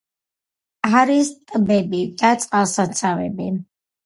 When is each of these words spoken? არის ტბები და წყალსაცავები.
არის 1.01 1.29
ტბები 1.51 2.01
და 2.23 2.33
წყალსაცავები. 2.45 3.53